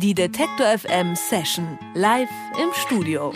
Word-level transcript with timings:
Die 0.00 0.14
Detektor 0.14 0.66
FM 0.78 1.16
Session 1.16 1.76
live 1.94 2.28
im 2.62 2.68
Studio. 2.72 3.32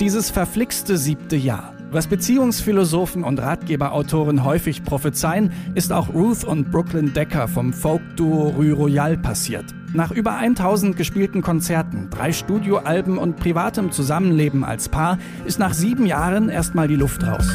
Dieses 0.00 0.30
verflixte 0.30 0.96
siebte 0.96 1.36
Jahr. 1.36 1.74
Was 1.90 2.06
Beziehungsphilosophen 2.06 3.22
und 3.22 3.38
Ratgeberautoren 3.38 4.44
häufig 4.44 4.82
prophezeien, 4.82 5.52
ist 5.74 5.92
auch 5.92 6.14
Ruth 6.14 6.42
und 6.42 6.70
Brooklyn 6.70 7.12
Decker 7.12 7.48
vom 7.48 7.74
Folk-Duo 7.74 8.48
Rue 8.56 8.72
Royale 8.72 9.18
passiert. 9.18 9.66
Nach 9.92 10.10
über 10.10 10.36
1000 10.36 10.96
gespielten 10.96 11.42
Konzerten, 11.42 12.08
drei 12.08 12.32
Studioalben 12.32 13.18
und 13.18 13.36
privatem 13.36 13.92
Zusammenleben 13.92 14.64
als 14.64 14.88
Paar 14.88 15.18
ist 15.44 15.58
nach 15.58 15.74
sieben 15.74 16.06
Jahren 16.06 16.48
erstmal 16.48 16.88
die 16.88 16.96
Luft 16.96 17.22
raus. 17.26 17.46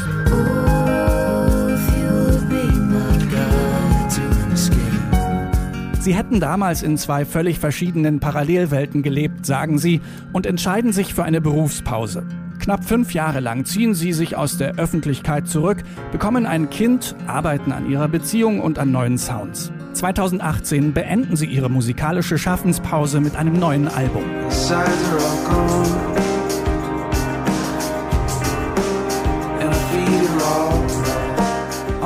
Sie 6.08 6.14
hätten 6.14 6.40
damals 6.40 6.82
in 6.82 6.96
zwei 6.96 7.26
völlig 7.26 7.58
verschiedenen 7.58 8.18
Parallelwelten 8.18 9.02
gelebt, 9.02 9.44
sagen 9.44 9.76
sie, 9.76 10.00
und 10.32 10.46
entscheiden 10.46 10.90
sich 10.90 11.12
für 11.12 11.24
eine 11.24 11.42
Berufspause. 11.42 12.26
Knapp 12.58 12.82
fünf 12.82 13.12
Jahre 13.12 13.40
lang 13.40 13.66
ziehen 13.66 13.92
sie 13.92 14.14
sich 14.14 14.34
aus 14.34 14.56
der 14.56 14.76
Öffentlichkeit 14.76 15.48
zurück, 15.48 15.82
bekommen 16.10 16.46
ein 16.46 16.70
Kind, 16.70 17.14
arbeiten 17.26 17.72
an 17.72 17.90
ihrer 17.90 18.08
Beziehung 18.08 18.62
und 18.62 18.78
an 18.78 18.90
neuen 18.90 19.18
Sounds. 19.18 19.70
2018 19.92 20.94
beenden 20.94 21.36
sie 21.36 21.44
ihre 21.44 21.68
musikalische 21.68 22.38
Schaffenspause 22.38 23.20
mit 23.20 23.36
einem 23.36 23.58
neuen 23.58 23.86
Album. 23.86 24.24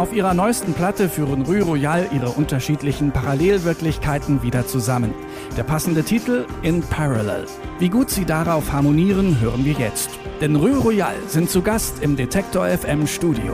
Auf 0.03 0.13
ihrer 0.13 0.35
neuesten 0.35 0.75
Platte 0.75 1.09
führen 1.09 1.43
Rue 1.43 1.63
Royale 1.63 2.09
ihre 2.13 2.31
unterschiedlichen 2.31 3.13
Parallelwirklichkeiten 3.13 4.43
wieder 4.43 4.67
zusammen. 4.67 5.15
Der 5.57 5.63
passende 5.63 6.03
Titel 6.03 6.45
In 6.63 6.83
Parallel. 6.83 7.47
Wie 7.79 7.89
gut 7.89 8.11
sie 8.11 8.25
darauf 8.25 8.73
harmonieren, 8.73 9.41
hören 9.41 9.65
wir 9.65 9.75
jetzt. 9.75 10.11
Denn 10.41 10.57
Rue 10.57 10.77
Royale 10.77 11.21
sind 11.29 11.51
zu 11.51 11.63
Gast 11.63 12.03
im 12.03 12.17
Detektor 12.17 12.67
FM 12.67 13.07
Studio. 13.07 13.53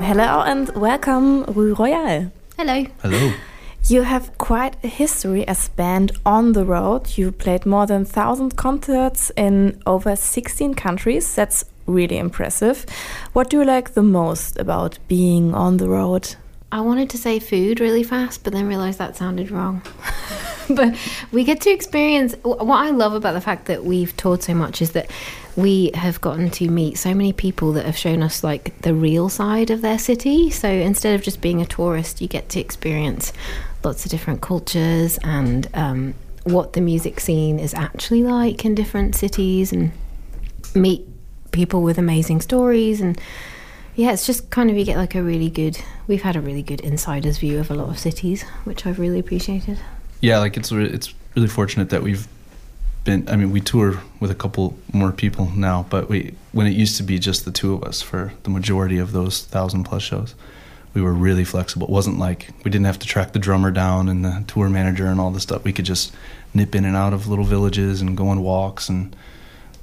Hello 0.00 0.42
and 0.42 0.74
welcome, 0.78 1.46
Rue 1.46 1.72
Royale. 1.72 2.30
Hello. 2.58 2.84
Hello. 3.02 3.32
You 3.88 4.04
have 4.04 4.36
quite 4.36 4.76
a 4.84 4.86
history 4.86 5.48
as 5.48 5.70
band 5.70 6.12
on 6.26 6.52
the 6.52 6.66
road. 6.66 7.16
You 7.16 7.32
played 7.32 7.64
more 7.64 7.86
than 7.86 8.04
1,000 8.04 8.54
concerts 8.58 9.32
in 9.34 9.80
over 9.86 10.14
16 10.14 10.74
countries. 10.74 11.34
That's 11.34 11.64
really 11.90 12.18
impressive. 12.18 12.86
What 13.32 13.50
do 13.50 13.58
you 13.58 13.64
like 13.64 13.94
the 13.94 14.02
most 14.02 14.58
about 14.58 14.98
being 15.08 15.54
on 15.54 15.76
the 15.76 15.88
road? 15.88 16.36
I 16.72 16.82
wanted 16.82 17.10
to 17.10 17.18
say 17.18 17.40
food 17.40 17.80
really 17.80 18.04
fast, 18.04 18.44
but 18.44 18.52
then 18.52 18.68
realized 18.68 18.98
that 18.98 19.16
sounded 19.16 19.50
wrong. 19.50 19.82
but 20.70 20.96
we 21.32 21.42
get 21.42 21.60
to 21.62 21.70
experience 21.70 22.34
what 22.42 22.78
I 22.78 22.90
love 22.90 23.12
about 23.12 23.32
the 23.32 23.40
fact 23.40 23.66
that 23.66 23.84
we've 23.84 24.16
toured 24.16 24.42
so 24.42 24.54
much 24.54 24.80
is 24.80 24.92
that 24.92 25.10
we 25.56 25.90
have 25.94 26.20
gotten 26.20 26.48
to 26.50 26.68
meet 26.70 26.96
so 26.96 27.12
many 27.12 27.32
people 27.32 27.72
that 27.72 27.86
have 27.86 27.96
shown 27.96 28.22
us 28.22 28.44
like 28.44 28.80
the 28.82 28.94
real 28.94 29.28
side 29.28 29.70
of 29.70 29.82
their 29.82 29.98
city. 29.98 30.48
So 30.50 30.68
instead 30.68 31.16
of 31.16 31.22
just 31.22 31.40
being 31.40 31.60
a 31.60 31.66
tourist, 31.66 32.20
you 32.20 32.28
get 32.28 32.48
to 32.50 32.60
experience 32.60 33.32
lots 33.82 34.04
of 34.04 34.10
different 34.12 34.40
cultures 34.40 35.18
and 35.24 35.68
um, 35.74 36.14
what 36.44 36.74
the 36.74 36.80
music 36.80 37.18
scene 37.18 37.58
is 37.58 37.74
actually 37.74 38.22
like 38.22 38.64
in 38.64 38.76
different 38.76 39.16
cities 39.16 39.72
and 39.72 39.90
meet 40.74 41.04
people 41.52 41.82
with 41.82 41.98
amazing 41.98 42.40
stories 42.40 43.00
and 43.00 43.20
yeah, 44.00 44.12
it's 44.12 44.26
just 44.26 44.50
kind 44.50 44.70
of 44.70 44.76
you 44.76 44.84
get 44.84 44.96
like 44.96 45.14
a 45.14 45.22
really 45.22 45.50
good. 45.50 45.78
We've 46.06 46.22
had 46.22 46.36
a 46.36 46.40
really 46.40 46.62
good 46.62 46.80
insider's 46.80 47.38
view 47.38 47.58
of 47.58 47.70
a 47.70 47.74
lot 47.74 47.88
of 47.88 47.98
cities, 47.98 48.42
which 48.64 48.86
I've 48.86 48.98
really 48.98 49.18
appreciated. 49.18 49.78
Yeah, 50.20 50.38
like 50.38 50.56
it's 50.56 50.72
re- 50.72 50.88
it's 50.88 51.12
really 51.34 51.48
fortunate 51.48 51.90
that 51.90 52.02
we've 52.02 52.26
been. 53.04 53.28
I 53.28 53.36
mean, 53.36 53.50
we 53.50 53.60
tour 53.60 54.00
with 54.20 54.30
a 54.30 54.34
couple 54.34 54.78
more 54.92 55.12
people 55.12 55.50
now, 55.54 55.86
but 55.90 56.08
we 56.08 56.34
when 56.52 56.66
it 56.66 56.70
used 56.70 56.96
to 56.98 57.02
be 57.02 57.18
just 57.18 57.44
the 57.44 57.50
two 57.50 57.74
of 57.74 57.82
us 57.82 58.00
for 58.00 58.32
the 58.44 58.50
majority 58.50 58.98
of 58.98 59.12
those 59.12 59.42
thousand 59.42 59.84
plus 59.84 60.02
shows, 60.02 60.34
we 60.94 61.02
were 61.02 61.12
really 61.12 61.44
flexible. 61.44 61.86
It 61.88 61.92
wasn't 61.92 62.18
like 62.18 62.48
we 62.64 62.70
didn't 62.70 62.86
have 62.86 63.00
to 63.00 63.06
track 63.06 63.32
the 63.32 63.38
drummer 63.38 63.70
down 63.70 64.08
and 64.08 64.24
the 64.24 64.44
tour 64.46 64.68
manager 64.68 65.06
and 65.06 65.20
all 65.20 65.30
this 65.30 65.42
stuff. 65.42 65.64
We 65.64 65.72
could 65.72 65.84
just 65.84 66.14
nip 66.54 66.74
in 66.74 66.84
and 66.84 66.96
out 66.96 67.12
of 67.12 67.26
little 67.26 67.44
villages 67.44 68.00
and 68.00 68.16
go 68.16 68.28
on 68.28 68.40
walks 68.42 68.88
and. 68.88 69.14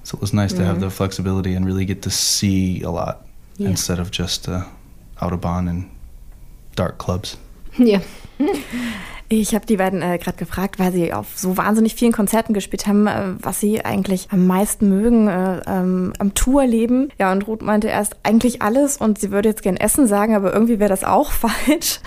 So 0.07 0.15
it 0.15 0.21
was 0.21 0.31
nice 0.31 0.53
mm-hmm. 0.53 0.61
to 0.61 0.67
have 0.67 0.79
the 0.79 0.89
flexibility 0.89 1.53
and 1.53 1.65
really 1.65 1.83
get 1.83 2.03
to 2.03 2.09
see 2.09 2.81
a 2.81 2.89
lot 2.89 3.27
yeah. 3.57 3.67
instead 3.67 3.99
of 3.99 4.09
just 4.09 4.47
uh, 4.47 4.63
Autobahn 5.17 5.69
and 5.69 5.91
dark 6.75 6.97
clubs. 6.97 7.35
Yeah. 7.77 8.01
Ich 9.29 9.53
habe 9.53 9.65
die 9.65 9.75
beiden 9.75 10.01
äh, 10.01 10.17
gerade 10.19 10.37
gefragt, 10.37 10.79
weil 10.79 10.93
sie 10.93 11.11
auf 11.11 11.27
so 11.35 11.57
wahnsinnig 11.57 11.95
vielen 11.95 12.13
Konzerten 12.13 12.53
gespielt 12.53 12.87
haben, 12.87 13.07
äh, 13.07 13.33
was 13.41 13.59
sie 13.59 13.83
eigentlich 13.83 14.29
am 14.31 14.47
meisten 14.47 14.87
mögen 14.87 15.27
äh, 15.27 15.59
ähm, 15.67 16.13
am 16.17 16.33
Tourleben. 16.33 17.09
Ja, 17.19 17.33
und 17.33 17.45
Ruth 17.45 17.61
meinte 17.61 17.89
erst 17.89 18.15
eigentlich 18.23 18.61
alles 18.61 18.95
und 18.95 19.19
sie 19.19 19.31
würde 19.31 19.49
jetzt 19.49 19.63
gern 19.63 19.75
Essen 19.75 20.07
sagen, 20.07 20.33
aber 20.33 20.53
irgendwie 20.53 20.79
wäre 20.79 20.89
das 20.89 21.03
auch 21.03 21.31
falsch. 21.33 21.99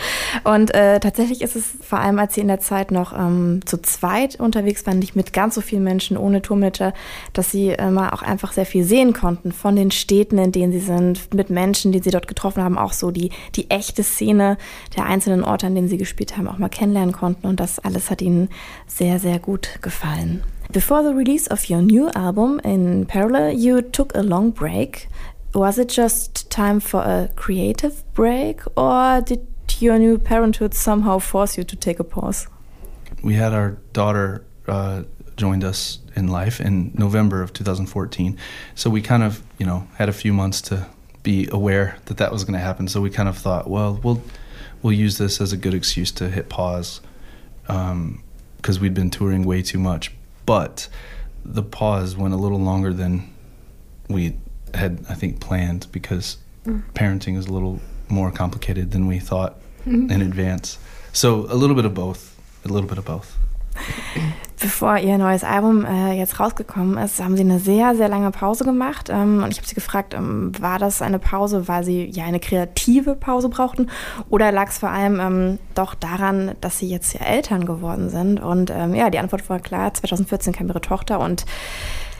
Und 0.44 0.75
äh, 0.75 0.98
tatsächlich 0.98 1.42
ist 1.42 1.56
es 1.56 1.64
vor 1.82 1.98
allem, 1.98 2.19
als 2.19 2.36
sie 2.36 2.41
in 2.41 2.48
der 2.48 2.60
Zeit 2.60 2.91
noch 2.91 3.12
ähm, 3.12 3.60
zu 3.66 3.82
zweit 3.82 4.41
unterwegs 4.41 4.87
waren, 4.87 4.98
nicht 4.98 5.14
mit 5.14 5.34
ganz 5.34 5.54
so 5.54 5.60
vielen 5.60 5.84
Menschen 5.84 6.16
ohne 6.16 6.41
Tourmanager, 6.41 6.94
dass 7.34 7.50
sie 7.50 7.69
immer 7.69 8.14
auch 8.14 8.22
einfach 8.22 8.52
sehr 8.52 8.66
viel 8.66 8.84
sehen 8.84 9.12
konnten 9.12 9.52
von 9.52 9.76
den 9.76 9.91
Städten, 9.91 10.38
in 10.38 10.52
denen 10.52 10.72
sie 10.72 10.81
sind, 10.81 11.34
mit 11.34 11.50
Menschen, 11.50 11.92
die 11.92 11.98
sie 11.98 12.10
dort 12.10 12.28
getroffen 12.28 12.62
haben, 12.62 12.78
auch 12.78 12.94
so 12.94 13.10
die, 13.10 13.31
die 13.56 13.69
echte 13.69 14.02
Szene 14.02 14.56
der 14.97 15.04
einzelnen 15.04 15.44
Orte, 15.44 15.66
an 15.66 15.75
denen 15.75 15.88
sie 15.88 15.98
gespielt 15.98 16.38
haben, 16.38 16.48
auch 16.48 16.56
mal 16.56 16.70
kennenlernen 16.70 17.09
konnten 17.12 17.47
und 17.47 17.60
das 17.60 17.78
alles 17.78 18.10
hat 18.10 18.22
ihnen 18.22 18.48
sehr, 18.87 19.19
sehr 19.19 19.38
gut 19.38 19.78
gefallen. 19.82 20.43
Before 20.72 21.03
the 21.03 21.15
release 21.15 21.50
of 21.50 21.69
your 21.69 21.82
new 21.82 22.09
album 22.10 22.60
in 22.62 23.06
Parallel, 23.06 23.54
you 23.54 23.81
took 23.82 24.15
a 24.15 24.22
long 24.22 24.53
break. 24.53 25.09
Was 25.53 25.78
it 25.78 25.88
just 25.88 26.49
time 26.49 26.81
for 26.81 27.03
a 27.03 27.28
creative 27.34 28.04
break 28.15 28.62
or 28.76 29.20
did 29.20 29.41
your 29.81 29.99
new 29.99 30.16
parenthood 30.16 30.75
somehow 30.75 31.19
force 31.19 31.56
you 31.59 31.65
to 31.65 31.76
take 31.76 31.99
a 31.99 32.04
pause? 32.04 32.47
We 33.22 33.34
had 33.34 33.53
our 33.53 33.78
daughter 33.93 34.44
uh, 34.69 35.03
joined 35.37 35.65
us 35.65 35.99
in 36.15 36.28
life 36.28 36.60
in 36.60 36.93
November 36.94 37.43
of 37.43 37.53
2014. 37.53 38.38
So 38.75 38.91
we 38.91 39.03
kind 39.03 39.22
of, 39.22 39.43
you 39.59 39.66
know, 39.66 39.87
had 39.97 40.09
a 40.09 40.12
few 40.12 40.32
months 40.32 40.60
to 40.62 40.87
be 41.22 41.49
aware 41.50 41.97
that 42.06 42.19
that 42.19 42.31
was 42.31 42.44
going 42.44 42.54
to 42.54 42.65
happen. 42.65 42.88
So 42.88 43.00
we 43.00 43.10
kind 43.10 43.28
of 43.28 43.37
thought, 43.37 43.69
well, 43.69 43.99
we'll 44.03 44.22
we'll 44.82 44.92
use 44.92 45.18
this 45.18 45.41
as 45.41 45.52
a 45.52 45.56
good 45.56 45.74
excuse 45.74 46.10
to 46.12 46.28
hit 46.28 46.48
pause 46.48 47.00
because 47.62 47.91
um, 48.76 48.80
we'd 48.80 48.94
been 48.94 49.10
touring 49.10 49.44
way 49.44 49.62
too 49.62 49.78
much. 49.78 50.12
But 50.46 50.88
the 51.44 51.62
pause 51.62 52.16
went 52.16 52.34
a 52.34 52.36
little 52.36 52.58
longer 52.58 52.92
than 52.92 53.32
we 54.08 54.36
had, 54.74 55.04
I 55.08 55.14
think, 55.14 55.40
planned 55.40 55.86
because 55.92 56.38
mm. 56.64 56.82
parenting 56.92 57.36
is 57.36 57.46
a 57.46 57.52
little 57.52 57.80
more 58.08 58.30
complicated 58.30 58.90
than 58.90 59.06
we 59.06 59.19
thought 59.19 59.56
in 59.86 60.10
advance. 60.10 60.78
So 61.12 61.46
a 61.46 61.54
little 61.54 61.76
bit 61.76 61.84
of 61.84 61.94
both, 61.94 62.38
a 62.64 62.69
little 62.69 62.88
bit 62.88 62.98
of 62.98 63.04
both. 63.04 63.36
Bevor 64.60 64.98
ihr 64.98 65.16
neues 65.16 65.42
Album 65.42 65.86
äh, 65.86 66.12
jetzt 66.12 66.38
rausgekommen 66.38 66.98
ist, 66.98 67.22
haben 67.24 67.34
sie 67.34 67.44
eine 67.44 67.58
sehr, 67.58 67.96
sehr 67.96 68.08
lange 68.10 68.30
Pause 68.30 68.64
gemacht. 68.64 69.08
Ähm, 69.08 69.42
und 69.42 69.50
ich 69.50 69.56
habe 69.56 69.66
sie 69.66 69.74
gefragt, 69.74 70.12
ähm, 70.12 70.52
war 70.60 70.78
das 70.78 71.00
eine 71.00 71.18
Pause, 71.18 71.66
weil 71.66 71.82
sie 71.82 72.04
ja 72.04 72.24
eine 72.24 72.40
kreative 72.40 73.14
Pause 73.14 73.48
brauchten? 73.48 73.88
Oder 74.28 74.52
lag 74.52 74.69
es 74.69 74.78
vor 74.78 74.90
allem 74.90 75.19
ähm, 75.19 75.58
doch 75.74 75.94
daran, 75.94 76.52
dass 76.60 76.78
sie 76.78 76.88
jetzt 76.88 77.14
ja 77.14 77.20
Eltern 77.24 77.64
geworden 77.64 78.10
sind? 78.10 78.38
Und 78.38 78.70
ähm, 78.70 78.94
ja, 78.94 79.08
die 79.08 79.19
Antwort 79.19 79.48
war 79.48 79.60
klar, 79.60 79.94
2014 79.94 80.52
kam 80.52 80.69
ihre 80.69 80.82
Tochter 80.82 81.20
und 81.20 81.46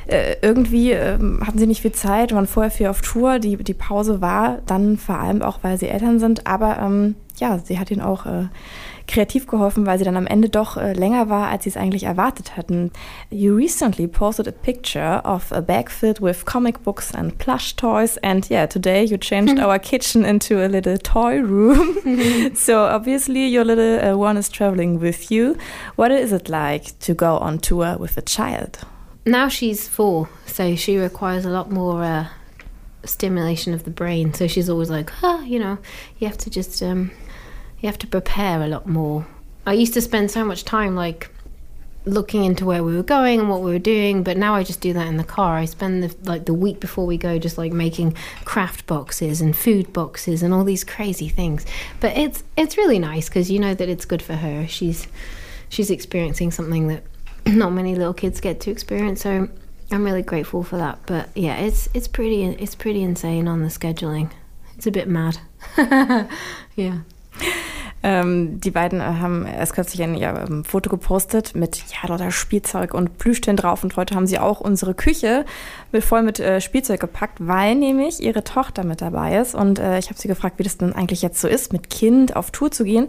äh, 0.07 0.37
irgendwie 0.41 0.93
äh, 0.93 1.19
hatten 1.19 1.59
sie 1.59 1.67
nicht 1.67 1.83
viel 1.83 1.93
Zeit, 1.93 2.35
waren 2.35 2.47
vorher 2.47 2.71
viel 2.71 2.87
auf 2.87 3.03
Tour. 3.03 3.39
Die, 3.39 3.59
die 3.59 3.75
Pause 3.75 4.23
war 4.23 4.61
dann 4.65 4.97
vor 4.97 5.19
allem 5.19 5.43
auch, 5.43 5.59
weil 5.61 5.79
sie 5.79 5.89
Eltern 5.89 6.19
sind. 6.19 6.47
Aber 6.47 6.79
ähm, 6.79 7.17
ja, 7.37 7.59
sie 7.59 7.79
hat 7.79 7.91
ihnen 7.91 8.01
auch 8.01 8.27
äh, 8.27 8.49
kreativ 9.11 9.47
geholfen, 9.47 9.87
weil 9.87 9.99
sie 9.99 10.05
dann 10.05 10.17
am 10.17 10.27
Ende 10.27 10.49
doch 10.49 10.77
äh, 10.77 10.93
länger 10.93 11.29
war, 11.29 11.49
als 11.49 11.65
sie 11.65 11.71
es 11.71 11.77
eigentlich 11.77 12.05
erwartet 12.05 12.57
hatten. 12.57 12.91
You 13.31 13.55
recently 13.55 14.07
posted 14.07 14.49
a 14.49 14.53
picture 14.53 15.21
of 15.25 15.53
a 15.53 15.61
bag 15.61 15.91
filled 15.91 16.23
with 16.23 16.45
comic 16.45 16.83
books 16.83 17.15
and 17.15 17.37
plush 17.39 17.77
toys 17.77 18.17
and 18.19 18.49
yeah, 18.49 18.67
today 18.67 19.05
you 19.05 19.19
changed 19.19 19.59
our 19.63 19.79
kitchen 19.79 20.25
into 20.25 20.65
a 20.65 20.69
little 20.69 20.97
toy 20.97 21.41
room. 21.41 22.55
so 22.55 22.85
obviously 22.85 23.47
your 23.47 23.65
little 23.65 24.01
uh, 24.01 24.17
one 24.17 24.37
is 24.37 24.49
traveling 24.49 25.01
with 25.01 25.31
you. 25.31 25.57
What 25.97 26.11
is 26.13 26.33
it 26.33 26.49
like 26.49 26.99
to 27.01 27.15
go 27.15 27.39
on 27.39 27.59
tour 27.59 27.97
with 27.99 28.17
a 28.17 28.23
child? 28.23 28.79
Now 29.27 29.49
she's 29.49 29.87
four, 29.87 30.29
so 30.47 30.77
she 30.77 30.97
requires 30.97 31.45
a 31.45 31.51
lot 31.51 31.71
more 31.71 32.03
uh, 32.03 32.27
stimulation 33.05 33.75
of 33.75 33.85
the 33.85 33.91
brain. 33.91 34.33
So 34.35 34.47
she's 34.47 34.71
always 34.71 34.91
like, 34.91 35.11
ah, 35.23 35.43
you 35.43 35.59
know, 35.59 35.79
you 36.19 36.27
have 36.27 36.39
to 36.39 36.51
just 36.51 36.83
um, 36.83 37.11
you 37.81 37.87
have 37.87 37.99
to 37.99 38.07
prepare 38.07 38.63
a 38.63 38.69
lot 38.69 38.87
more. 38.87 39.27
I 39.67 39.73
used 39.73 39.95
to 39.95 40.01
spend 40.01 40.31
so 40.31 40.45
much 40.45 40.65
time 40.65 40.95
like 40.95 41.31
looking 42.07 42.45
into 42.45 42.65
where 42.65 42.83
we 42.83 42.97
were 42.97 43.03
going 43.03 43.41
and 43.41 43.51
what 43.51 43.61
we 43.61 43.71
were 43.71 43.79
doing 43.79 44.23
but 44.23 44.35
now 44.35 44.55
i 44.55 44.63
just 44.63 44.81
do 44.81 44.93
that 44.95 45.07
in 45.07 45.17
the 45.17 45.25
car. 45.25 45.57
I 45.57 45.67
spend 45.67 46.03
the 46.03 46.15
like 46.29 46.47
the 46.47 46.55
week 46.55 46.81
before 46.81 47.05
we 47.07 47.19
go 47.19 47.39
just 47.39 47.59
like 47.59 47.73
making 47.73 48.15
craft 48.45 48.87
boxes 48.87 49.41
and 49.41 49.57
food 49.57 49.93
boxes 49.93 50.43
and 50.43 50.55
all 50.55 50.65
these 50.65 50.83
crazy 50.83 51.29
things. 51.29 51.67
But 52.01 52.17
it's 52.17 52.43
it's 52.57 52.77
really 52.79 52.99
nice 52.99 53.29
because 53.29 53.51
you 53.51 53.59
know 53.59 53.75
that 53.75 53.89
it's 53.89 54.05
good 54.07 54.23
for 54.23 54.35
her. 54.35 54.67
She's 54.67 55.09
she's 55.69 55.91
experiencing 55.91 56.51
something 56.51 56.89
that 56.89 57.03
not 57.47 57.73
many 57.73 57.95
little 57.95 58.15
kids 58.15 58.41
get 58.41 58.61
to 58.61 58.71
experience 58.71 59.23
so 59.23 59.49
i'm 59.93 60.05
really 60.05 60.23
grateful 60.23 60.63
for 60.63 60.79
that. 60.79 60.99
But 61.07 61.29
yeah 61.35 61.57
it's 61.57 61.89
it's 61.93 62.09
pretty 62.09 62.45
it's 62.45 62.75
pretty 62.75 63.03
insane 63.03 63.47
on 63.47 63.61
the 63.63 63.69
scheduling. 63.69 64.31
It's 64.77 64.87
a 64.87 64.91
bit 64.91 65.09
mad. 65.09 65.39
Yeah 66.77 67.01
Ähm, 68.03 68.61
die 68.61 68.71
beiden 68.71 69.03
haben 69.03 69.45
erst 69.47 69.75
kürzlich 69.75 70.03
ein 70.03 70.15
ja, 70.15 70.45
ähm, 70.47 70.65
Foto 70.65 70.89
gepostet 70.89 71.55
mit 71.55 71.83
ja, 71.91 72.09
lauter 72.09 72.31
Spielzeug 72.31 72.95
und 72.95 73.19
Plüschtieren 73.19 73.57
drauf. 73.57 73.85
Und 73.85 73.97
heute 73.97 74.15
haben 74.15 74.27
sie 74.27 74.39
auch 74.39 74.61
unsere 74.61 74.95
Küche 74.95 75.45
mit, 75.93 76.03
voll 76.03 76.23
mit 76.23 76.41
äh, 76.41 76.63
Spielzeug 76.63 77.01
gepackt, 77.01 77.39
weil 77.41 77.75
nämlich 77.75 78.23
ihre 78.23 78.43
Tochter 78.43 78.85
mit 78.85 79.03
dabei 79.03 79.39
ist. 79.39 79.55
Und 79.55 79.79
äh, 79.79 79.99
ich 79.99 80.09
habe 80.09 80.19
sie 80.19 80.29
gefragt, 80.29 80.59
wie 80.59 80.63
das 80.63 80.79
denn 80.79 80.95
eigentlich 80.95 81.21
jetzt 81.21 81.41
so 81.41 81.49
ist, 81.49 81.75
mit 81.75 81.91
Kind 81.91 82.37
auf 82.37 82.51
Tour 82.53 82.71
zu 82.71 82.85
gehen. 82.85 83.09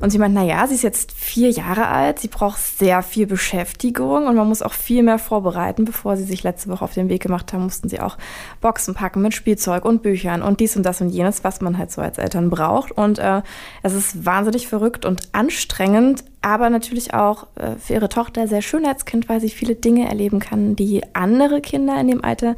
Und 0.00 0.10
sie 0.10 0.18
meint, 0.18 0.34
naja, 0.34 0.66
sie 0.66 0.74
ist 0.74 0.82
jetzt 0.82 1.12
vier 1.12 1.50
Jahre 1.50 1.88
alt, 1.88 2.18
sie 2.18 2.28
braucht 2.28 2.58
sehr 2.58 3.02
viel 3.02 3.26
Beschäftigung 3.26 4.26
und 4.26 4.36
man 4.36 4.46
muss 4.46 4.60
auch 4.60 4.74
viel 4.74 5.02
mehr 5.02 5.18
vorbereiten. 5.18 5.86
Bevor 5.86 6.18
sie 6.18 6.24
sich 6.24 6.42
letzte 6.42 6.68
Woche 6.68 6.84
auf 6.84 6.92
den 6.92 7.08
Weg 7.08 7.22
gemacht 7.22 7.54
haben, 7.54 7.64
mussten 7.64 7.88
sie 7.88 8.00
auch 8.00 8.18
Boxen 8.60 8.92
packen 8.92 9.22
mit 9.22 9.32
Spielzeug 9.32 9.86
und 9.86 10.02
Büchern 10.02 10.42
und 10.42 10.60
dies 10.60 10.76
und 10.76 10.82
das 10.82 11.00
und 11.00 11.08
jenes, 11.08 11.44
was 11.44 11.62
man 11.62 11.78
halt 11.78 11.90
so 11.90 12.02
als 12.02 12.18
Eltern 12.18 12.50
braucht. 12.50 12.92
Und 12.92 13.18
äh, 13.18 13.40
es 13.82 13.94
ist 13.94 14.17
wahnsinnig 14.24 14.68
verrückt 14.68 15.04
und 15.04 15.28
anstrengend, 15.32 16.24
aber 16.40 16.70
natürlich 16.70 17.14
auch 17.14 17.46
äh, 17.56 17.76
für 17.76 17.94
ihre 17.94 18.08
Tochter 18.08 18.46
sehr 18.46 18.62
schön 18.62 18.86
als 18.86 19.04
Kind, 19.04 19.28
weil 19.28 19.40
sie 19.40 19.48
viele 19.48 19.74
Dinge 19.74 20.08
erleben 20.08 20.40
kann, 20.40 20.76
die 20.76 21.02
andere 21.14 21.60
Kinder 21.60 22.00
in 22.00 22.08
dem 22.08 22.24
Alter 22.24 22.56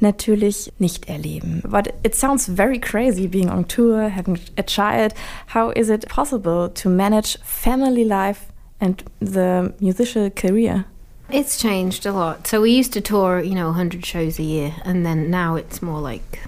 natürlich 0.00 0.72
nicht 0.78 1.08
erleben. 1.08 1.62
But 1.68 1.92
it 2.02 2.14
sounds 2.14 2.46
very 2.46 2.78
crazy 2.78 3.28
being 3.28 3.50
on 3.50 3.66
tour, 3.68 4.10
having 4.14 4.38
a 4.58 4.62
child. 4.62 5.14
How 5.54 5.70
is 5.70 5.88
it 5.88 6.08
possible 6.08 6.70
to 6.74 6.88
manage 6.88 7.38
family 7.44 8.04
life 8.04 8.46
and 8.80 9.04
the 9.20 9.72
musical 9.80 10.30
career? 10.30 10.84
It's 11.30 11.58
changed 11.58 12.06
a 12.06 12.12
lot. 12.12 12.46
So 12.46 12.62
we 12.62 12.70
used 12.70 12.94
to 12.94 13.02
tour, 13.02 13.40
you 13.40 13.54
know, 13.54 13.66
100 13.66 14.04
shows 14.06 14.38
a 14.38 14.42
year, 14.42 14.74
and 14.84 15.04
then 15.04 15.30
now 15.30 15.56
it's 15.56 15.82
more 15.82 16.00
like 16.00 16.40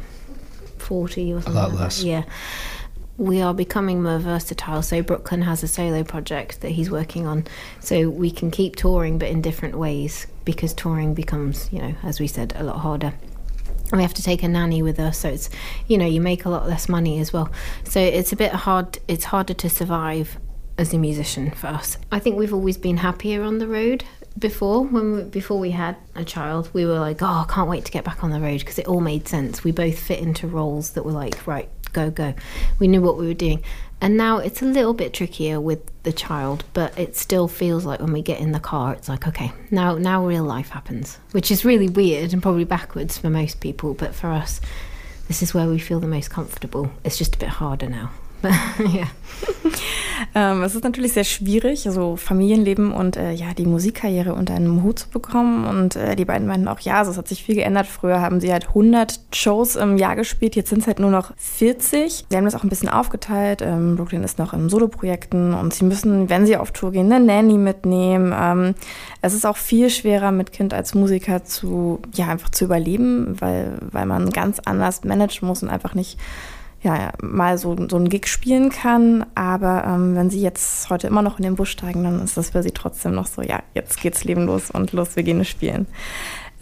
40 0.78 1.34
or 1.34 1.42
something. 1.42 1.52
A 1.52 1.54
lot 1.54 1.70
like 1.70 1.80
less. 1.80 1.98
That. 1.98 2.06
Yeah. 2.06 2.22
We 3.20 3.42
are 3.42 3.52
becoming 3.52 4.02
more 4.02 4.18
versatile. 4.18 4.80
So 4.80 5.02
Brooklyn 5.02 5.42
has 5.42 5.62
a 5.62 5.68
solo 5.68 6.02
project 6.02 6.62
that 6.62 6.70
he's 6.70 6.90
working 6.90 7.26
on. 7.26 7.44
So 7.78 8.08
we 8.08 8.30
can 8.30 8.50
keep 8.50 8.76
touring, 8.76 9.18
but 9.18 9.28
in 9.28 9.42
different 9.42 9.76
ways 9.76 10.26
because 10.46 10.72
touring 10.72 11.12
becomes, 11.12 11.70
you 11.70 11.80
know, 11.80 11.94
as 12.02 12.18
we 12.18 12.26
said, 12.26 12.54
a 12.56 12.64
lot 12.64 12.78
harder. 12.78 13.12
We 13.92 14.00
have 14.00 14.14
to 14.14 14.22
take 14.22 14.42
a 14.42 14.48
nanny 14.48 14.80
with 14.80 14.98
us, 14.98 15.18
so 15.18 15.28
it's, 15.28 15.50
you 15.86 15.98
know, 15.98 16.06
you 16.06 16.18
make 16.18 16.46
a 16.46 16.48
lot 16.48 16.66
less 16.66 16.88
money 16.88 17.20
as 17.20 17.30
well. 17.30 17.52
So 17.84 18.00
it's 18.00 18.32
a 18.32 18.36
bit 18.36 18.52
hard. 18.52 18.98
It's 19.06 19.24
harder 19.24 19.52
to 19.52 19.68
survive 19.68 20.38
as 20.78 20.94
a 20.94 20.98
musician 20.98 21.50
for 21.50 21.66
us. 21.66 21.98
I 22.10 22.20
think 22.20 22.38
we've 22.38 22.54
always 22.54 22.78
been 22.78 22.96
happier 22.96 23.42
on 23.42 23.58
the 23.58 23.66
road 23.66 24.02
before 24.38 24.84
when 24.84 25.12
we, 25.12 25.22
before 25.24 25.58
we 25.58 25.72
had 25.72 25.96
a 26.14 26.24
child 26.24 26.70
we 26.72 26.86
were 26.86 27.00
like 27.00 27.20
oh 27.20 27.26
I 27.26 27.52
can't 27.52 27.68
wait 27.68 27.84
to 27.86 27.90
get 27.90 28.04
back 28.04 28.22
on 28.22 28.30
the 28.30 28.38
road 28.38 28.60
because 28.60 28.78
it 28.78 28.86
all 28.86 29.00
made 29.00 29.26
sense 29.26 29.64
we 29.64 29.72
both 29.72 29.98
fit 29.98 30.20
into 30.20 30.46
roles 30.46 30.90
that 30.90 31.04
were 31.04 31.10
like 31.10 31.48
right 31.48 31.68
go 31.92 32.10
go. 32.10 32.34
We 32.78 32.88
knew 32.88 33.02
what 33.02 33.16
we 33.16 33.26
were 33.26 33.34
doing. 33.34 33.62
And 34.00 34.16
now 34.16 34.38
it's 34.38 34.62
a 34.62 34.64
little 34.64 34.94
bit 34.94 35.12
trickier 35.12 35.60
with 35.60 35.80
the 36.04 36.12
child 36.12 36.64
but 36.72 36.98
it 36.98 37.14
still 37.14 37.46
feels 37.46 37.84
like 37.84 38.00
when 38.00 38.14
we 38.14 38.22
get 38.22 38.40
in 38.40 38.52
the 38.52 38.60
car 38.60 38.94
it's 38.94 39.10
like 39.10 39.28
okay 39.28 39.52
now 39.70 39.98
now 39.98 40.24
real 40.26 40.44
life 40.44 40.70
happens 40.70 41.18
which 41.32 41.50
is 41.50 41.62
really 41.62 41.90
weird 41.90 42.32
and 42.32 42.40
probably 42.40 42.64
backwards 42.64 43.18
for 43.18 43.28
most 43.28 43.60
people 43.60 43.92
but 43.92 44.14
for 44.14 44.28
us 44.28 44.62
this 45.30 45.42
is 45.42 45.54
where 45.54 45.68
we 45.68 45.78
feel 45.78 46.00
the 46.00 46.08
most 46.08 46.28
comfortable. 46.28 46.90
It's 47.04 47.16
just 47.16 47.36
a 47.36 47.38
bit 47.38 47.50
harder 47.50 47.88
now 47.88 48.10
ja. 48.78 49.06
ähm, 50.34 50.62
es 50.62 50.74
ist 50.74 50.84
natürlich 50.84 51.12
sehr 51.12 51.24
schwierig, 51.24 51.86
so 51.88 52.16
Familienleben 52.16 52.92
und 52.92 53.16
äh, 53.16 53.32
ja, 53.32 53.52
die 53.56 53.66
Musikkarriere 53.66 54.34
unter 54.34 54.54
einen 54.54 54.82
Hut 54.82 55.00
zu 55.00 55.08
bekommen. 55.10 55.66
Und 55.66 55.96
äh, 55.96 56.16
die 56.16 56.24
beiden 56.24 56.46
meinten 56.46 56.68
auch, 56.68 56.80
ja, 56.80 56.98
also 56.98 57.10
es 57.10 57.18
hat 57.18 57.28
sich 57.28 57.42
viel 57.42 57.54
geändert. 57.54 57.86
Früher 57.86 58.20
haben 58.20 58.40
sie 58.40 58.52
halt 58.52 58.68
100 58.68 59.20
Shows 59.32 59.76
im 59.76 59.98
Jahr 59.98 60.16
gespielt, 60.16 60.56
jetzt 60.56 60.70
sind 60.70 60.80
es 60.80 60.86
halt 60.86 60.98
nur 60.98 61.10
noch 61.10 61.32
40. 61.36 62.26
Sie 62.28 62.36
haben 62.36 62.44
das 62.44 62.54
auch 62.54 62.62
ein 62.62 62.68
bisschen 62.68 62.88
aufgeteilt. 62.88 63.62
Ähm, 63.62 63.96
Brooklyn 63.96 64.22
ist 64.22 64.38
noch 64.38 64.52
in 64.52 64.68
Soloprojekten 64.68 65.54
und 65.54 65.74
sie 65.74 65.84
müssen, 65.84 66.30
wenn 66.30 66.46
sie 66.46 66.56
auf 66.56 66.72
Tour 66.72 66.92
gehen, 66.92 67.12
eine 67.12 67.24
Nanny 67.24 67.58
mitnehmen. 67.58 68.34
Ähm, 68.36 68.74
es 69.22 69.34
ist 69.34 69.44
auch 69.44 69.56
viel 69.56 69.90
schwerer, 69.90 70.32
mit 70.32 70.52
Kind 70.52 70.72
als 70.72 70.94
Musiker 70.94 71.44
zu, 71.44 72.00
ja, 72.14 72.28
einfach 72.28 72.50
zu 72.50 72.64
überleben, 72.64 73.36
weil, 73.40 73.78
weil 73.90 74.06
man 74.06 74.30
ganz 74.30 74.60
anders 74.64 75.04
managen 75.04 75.46
muss 75.46 75.62
und 75.62 75.68
einfach 75.68 75.94
nicht 75.94 76.18
ja, 76.82 77.12
mal 77.22 77.58
so, 77.58 77.76
so 77.88 77.96
einen 77.96 78.08
Gig 78.08 78.26
spielen 78.26 78.70
kann. 78.70 79.26
Aber 79.34 79.84
ähm, 79.86 80.14
wenn 80.16 80.30
sie 80.30 80.40
jetzt 80.40 80.88
heute 80.90 81.06
immer 81.06 81.22
noch 81.22 81.38
in 81.38 81.44
den 81.44 81.56
Bus 81.56 81.68
steigen, 81.68 82.04
dann 82.04 82.22
ist 82.22 82.36
das 82.36 82.50
für 82.50 82.62
sie 82.62 82.70
trotzdem 82.70 83.14
noch 83.14 83.26
so, 83.26 83.42
ja, 83.42 83.62
jetzt 83.74 84.00
geht's 84.00 84.24
Leben 84.24 84.46
los 84.46 84.70
und 84.70 84.92
los, 84.92 85.16
wir 85.16 85.22
gehen 85.22 85.44
spielen. 85.44 85.86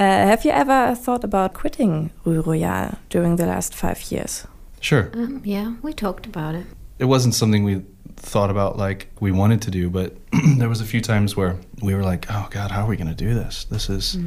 Uh, 0.00 0.04
have 0.04 0.46
you 0.46 0.52
ever 0.54 0.94
thought 0.94 1.24
about 1.24 1.58
quitting 1.58 2.10
Rue 2.24 2.38
Royale 2.38 2.98
during 3.10 3.36
the 3.36 3.44
last 3.44 3.74
five 3.74 4.00
years? 4.12 4.46
Sure. 4.80 5.10
um, 5.14 5.40
yeah 5.44 5.72
we 5.82 5.92
talked 5.92 6.24
about 6.24 6.54
it 6.54 6.64
It 7.00 7.06
wasn't 7.06 7.34
something 7.34 7.64
we 7.64 7.82
thought 8.14 8.48
about 8.48 8.76
like 8.76 9.08
we 9.20 9.32
wanted 9.32 9.60
to 9.62 9.70
do, 9.70 9.88
but 9.90 10.16
there 10.58 10.68
was 10.68 10.80
a 10.80 10.84
few 10.84 11.00
times 11.00 11.36
where 11.36 11.56
we 11.82 11.94
were 11.94 12.02
like, 12.02 12.26
"Oh 12.28 12.48
God, 12.50 12.70
how 12.70 12.82
are 12.84 12.88
we 12.88 12.96
going 12.96 13.14
to 13.16 13.24
do 13.24 13.34
this? 13.34 13.64
This 13.70 13.88
is 13.88 14.18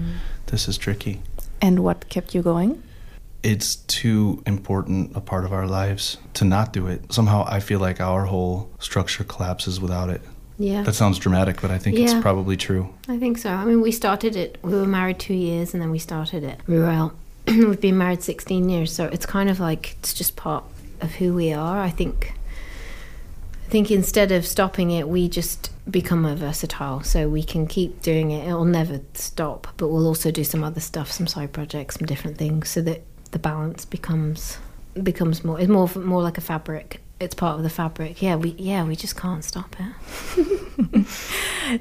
this 0.48 0.68
is 0.68 0.78
tricky." 0.78 1.22
And 1.62 1.80
what 1.80 2.08
kept 2.10 2.34
you 2.34 2.42
going? 2.42 2.82
It's 3.44 3.76
too 3.76 4.44
important 4.46 5.16
a 5.16 5.22
part 5.22 5.46
of 5.46 5.54
our 5.54 5.66
lives 5.68 6.18
to 6.36 6.46
not 6.46 6.74
do 6.74 6.88
it. 6.88 7.12
Somehow, 7.12 7.44
I 7.48 7.60
feel 7.60 7.80
like 7.80 8.00
our 8.00 8.26
whole 8.26 8.70
structure 8.80 9.24
collapses 9.24 9.80
without 9.82 10.10
it. 10.10 10.22
yeah 10.60 10.84
That 10.84 10.94
sounds 10.94 11.18
dramatic, 11.18 11.60
but 11.62 11.72
I 11.72 11.80
think 11.80 11.98
it's 11.98 12.14
probably 12.22 12.56
true. 12.56 12.94
I 13.08 13.18
think 13.18 13.40
so. 13.40 13.50
I 13.50 13.66
mean, 13.66 13.82
we 13.82 13.92
started 13.92 14.36
it. 14.36 14.60
We 14.62 14.74
were 14.74 14.86
married 14.86 15.20
two 15.20 15.34
years, 15.34 15.74
and 15.74 15.82
then 15.82 15.90
we 15.90 16.00
started 16.00 16.44
it. 16.44 16.60
Ruel. 16.68 17.14
We've 17.48 17.82
been 17.82 17.98
married 17.98 18.22
sixteen 18.22 18.70
years, 18.70 18.92
so 18.94 19.06
it's 19.06 19.26
kind 19.26 19.50
of 19.50 19.60
like 19.60 19.96
it's 20.00 20.14
just 20.14 20.36
part 20.36 20.64
of 21.02 21.14
who 21.14 21.34
we 21.34 21.52
are. 21.52 21.82
I 21.82 21.90
think. 21.90 22.34
I 23.66 23.70
think 23.72 23.90
instead 23.90 24.34
of 24.34 24.46
stopping 24.46 24.92
it, 24.92 25.08
we 25.08 25.30
just 25.30 25.72
become 25.90 26.24
more 26.24 26.36
versatile, 26.36 27.02
so 27.04 27.30
we 27.30 27.42
can 27.42 27.66
keep 27.68 28.02
doing 28.02 28.32
it. 28.32 28.46
It'll 28.46 28.66
never 28.66 29.00
stop, 29.14 29.68
but 29.78 29.88
we'll 29.88 30.08
also 30.08 30.30
do 30.30 30.44
some 30.44 30.62
other 30.62 30.82
stuff, 30.82 31.10
some 31.10 31.26
side 31.26 31.54
projects, 31.54 31.96
some 31.98 32.06
different 32.06 32.38
things, 32.38 32.70
so 32.70 32.82
that 32.82 33.02
the 33.32 33.40
balance 33.40 33.86
becomes 33.86 34.60
becomes 35.02 35.44
more. 35.44 35.60
It's 35.60 35.70
more 35.70 35.90
more 35.96 36.24
like 36.24 36.38
a 36.38 36.42
fabric. 36.42 37.02
It's 37.20 37.36
part 37.36 37.58
of 37.58 37.64
the 37.64 37.70
fabric. 37.70 38.22
Yeah, 38.22 38.36
we 38.36 38.56
yeah 38.58 38.84
we 38.84 38.96
just 38.96 39.16
can't 39.16 39.44
stop 39.44 39.76
it. 39.80 41.06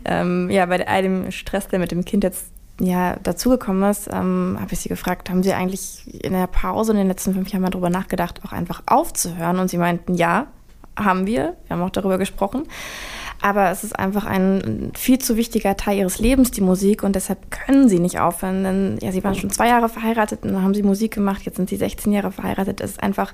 Ähm, 0.05 0.51
ja, 0.51 0.67
bei 0.67 1.03
dem 1.03 1.31
Stress, 1.33 1.69
der 1.69 1.79
mit 1.79 1.91
dem 1.91 2.05
Kind 2.05 2.23
jetzt 2.23 2.47
ja, 2.81 3.17
dazugekommen 3.17 3.91
ist, 3.91 4.09
ähm, 4.13 4.57
habe 4.61 4.73
ich 4.73 4.81
sie 4.81 4.89
gefragt, 4.89 5.29
haben 5.29 5.43
sie 5.43 5.53
eigentlich 5.53 6.25
in 6.25 6.33
der 6.33 6.47
Pause 6.47 6.93
in 6.93 6.99
den 6.99 7.09
letzten 7.09 7.35
fünf 7.35 7.51
Jahren 7.51 7.63
mal 7.63 7.71
drüber 7.71 7.91
nachgedacht, 7.91 8.41
auch 8.45 8.53
einfach 8.53 8.83
aufzuhören? 8.87 9.59
Und 9.59 9.69
sie 9.69 9.79
meinten, 9.79 10.15
ja, 10.15 10.47
haben 10.97 11.27
wir. 11.27 11.57
Wir 11.67 11.77
haben 11.77 11.83
auch 11.83 11.91
darüber 11.91 12.19
gesprochen. 12.19 12.65
Aber 13.43 13.71
es 13.71 13.85
ist 13.85 13.99
einfach 13.99 14.27
ein 14.27 14.93
viel 14.95 15.19
zu 15.19 15.37
wichtiger 15.37 15.77
Teil 15.77 15.99
ihres 15.99 16.19
Lebens, 16.19 16.51
die 16.51 16.61
Musik, 16.61 17.03
und 17.03 17.17
deshalb 17.17 17.51
können 17.51 17.89
sie 17.89 17.99
nicht 17.99 18.19
aufhören. 18.21 18.65
Denn 18.65 18.99
ja, 19.01 19.13
sie 19.13 19.25
waren 19.25 19.35
schon 19.35 19.51
zwei 19.51 19.69
Jahre 19.69 19.89
verheiratet 19.89 20.43
und 20.43 20.53
dann 20.53 20.63
haben 20.63 20.75
sie 20.75 20.83
Musik 20.83 21.15
gemacht, 21.15 21.43
jetzt 21.45 21.57
sind 21.57 21.69
sie 21.71 21.77
16 21.77 22.13
Jahre 22.13 22.33
verheiratet. 22.33 22.81
Es 22.81 22.93
ist 22.93 23.03
einfach 23.03 23.33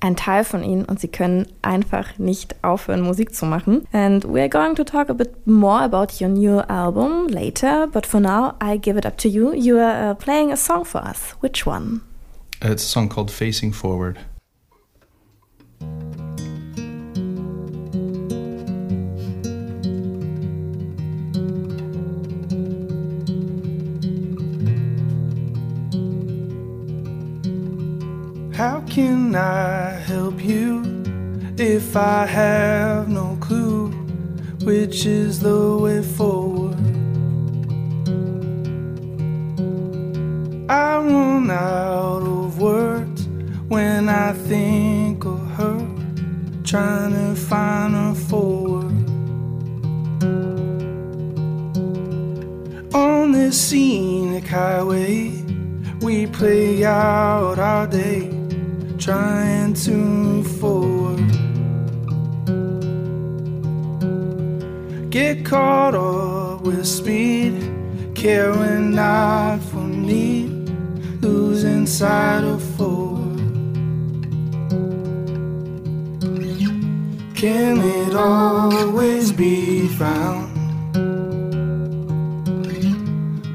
ein 0.00 0.16
Teil 0.16 0.44
von 0.44 0.62
ihnen 0.62 0.84
und 0.84 1.00
sie 1.00 1.08
können 1.08 1.46
einfach 1.62 2.18
nicht 2.18 2.56
aufhören, 2.62 3.00
Musik 3.00 3.34
zu 3.34 3.46
machen. 3.46 3.86
And 3.92 4.24
we're 4.24 4.48
going 4.48 4.74
to 4.74 4.84
talk 4.84 5.08
a 5.08 5.14
bit 5.14 5.46
more 5.46 5.80
about 5.80 6.20
your 6.20 6.28
new 6.28 6.58
album 6.60 7.28
later, 7.28 7.86
but 7.86 8.06
for 8.06 8.20
now, 8.20 8.54
I 8.62 8.76
give 8.76 8.98
it 8.98 9.06
up 9.06 9.16
to 9.18 9.28
you. 9.28 9.52
You 9.54 9.78
are 9.78 10.10
uh, 10.10 10.14
playing 10.14 10.52
a 10.52 10.56
song 10.56 10.84
for 10.84 11.00
us. 11.02 11.36
Which 11.40 11.64
one? 11.64 12.00
Uh, 12.62 12.72
It's 12.72 12.82
a 12.82 12.86
song 12.86 13.08
called 13.08 13.30
Facing 13.30 13.72
Forward. 13.72 14.18
How 28.64 28.80
can 28.88 29.36
I 29.36 29.90
help 29.90 30.42
you 30.42 30.82
if 31.58 31.94
I 31.96 32.24
have 32.24 33.10
no 33.10 33.36
clue 33.38 33.90
which 34.64 35.04
is 35.04 35.38
the 35.38 35.76
way 35.76 36.02
forward? 36.02 36.80
I 40.70 40.96
run 40.96 41.50
out 41.50 42.22
of 42.22 42.58
words 42.58 43.28
when 43.68 44.08
I 44.08 44.32
think 44.32 45.26
of 45.26 45.46
her, 45.58 45.78
trying 46.64 47.12
to 47.12 47.34
find 47.36 47.94
her 47.94 48.14
forward. 48.14 48.94
On 52.94 53.30
this 53.30 53.60
scenic 53.60 54.46
highway. 54.48 55.44
We 56.04 56.26
play 56.26 56.84
out 56.84 57.58
our 57.58 57.86
day, 57.86 58.28
trying 59.04 59.74
to 59.74 59.90
move 59.90 60.46
forward. 60.60 61.20
Get 65.10 65.44
caught 65.44 65.94
up 65.94 66.62
with 66.62 66.86
speed, 66.86 67.52
caring 68.14 68.94
not 68.94 69.60
for 69.60 69.84
need, 69.84 70.70
losing 71.20 71.84
sight 71.86 72.44
of 72.44 72.62
forward. 72.76 73.40
Can 77.34 77.82
it 77.82 78.14
always 78.16 79.32
be 79.32 79.86
found? 79.98 80.48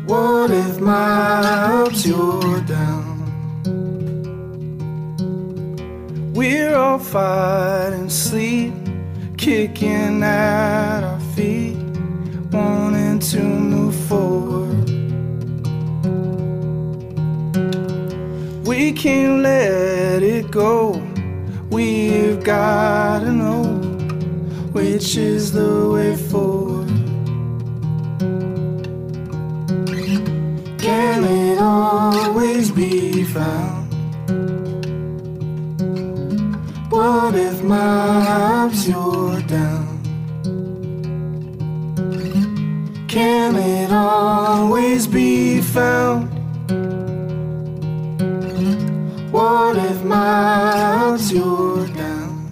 What 0.08 0.52
if 0.52 0.80
my 0.80 1.86
ups, 1.86 2.06
you're 2.06 2.62
down? 2.62 2.99
We're 6.40 6.74
all 6.74 7.00
fighting 7.00 8.08
sleep, 8.08 8.74
kicking 9.36 10.24
at 10.24 11.04
our 11.04 11.20
feet, 11.36 11.76
wanting 12.50 13.20
to 13.20 13.44
move 13.44 13.94
forward. 14.08 14.90
We 18.66 18.94
can't 18.94 19.44
let 19.44 20.24
it 20.24 20.50
go. 20.50 21.04
We've 21.70 22.42
gotta 22.42 23.34
know 23.34 23.66
which 24.72 25.18
is 25.18 25.52
the 25.52 25.90
way 25.90 26.16
forward. 26.16 26.88
Can 30.80 31.26
it 31.26 31.60
always 31.60 32.72
be 32.72 33.26
found? 33.26 33.79
My 37.70 38.66
ups, 38.66 38.88
you're 38.88 39.42
down? 39.44 40.02
Can 43.08 43.56
it 43.56 43.92
always 43.92 45.06
be 45.06 45.62
found? 45.62 46.28
What 49.32 49.78
if 49.78 50.04
my 50.04 51.12
ups, 51.12 51.32
you're 51.32 51.86
down? 51.90 52.50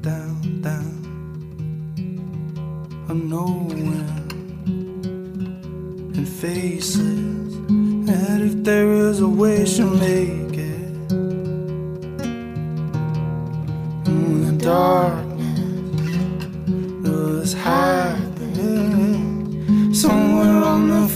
Down, 0.00 0.62
down. 0.62 0.92
I'm 3.10 3.28
nowhere 3.28 4.16
and 6.16 6.26
faces 6.26 7.52
that 8.06 8.40
if 8.40 8.64
there 8.64 8.90
is 9.10 9.20
a 9.20 9.28
way 9.28 9.66
she'll 9.66 9.90
make 9.90 10.47